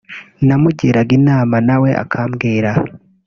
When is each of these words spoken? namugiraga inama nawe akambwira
namugiraga 0.45 1.11
inama 1.19 1.55
nawe 1.67 1.89
akambwira 2.03 2.71